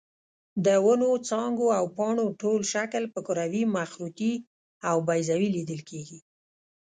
د 0.65 0.67
ونو 0.85 1.09
څانګو 1.29 1.67
او 1.79 1.85
پاڼو 1.97 2.25
ټول 2.41 2.59
شکل 2.73 3.03
په 3.13 3.19
کروي، 3.27 3.63
مخروطي 3.77 4.33
او 4.89 4.95
بیضوي 5.07 5.49
لیدل 5.55 5.81
کېږي. 5.89 6.19